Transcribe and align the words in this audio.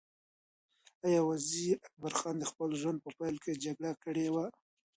ایا 1.05 1.21
وزیر 1.29 1.75
اکبر 1.87 2.13
خان 2.19 2.35
د 2.39 2.43
خپل 2.51 2.69
ژوند 2.81 2.97
په 3.01 3.09
پیل 3.17 3.35
کې 3.43 3.59
جګړه 3.63 3.91
کړې 4.03 4.27
وه؟ 4.33 4.45